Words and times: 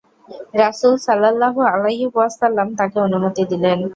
রাসূল 0.55 0.93
সাল্লাল্লাহু 1.05 1.59
আলাইহি 1.71 2.05
ওয়াসাল্লাম 2.09 2.67
তাকে 2.79 2.97
অনুমতি 3.07 3.43
দিলেন। 3.51 3.79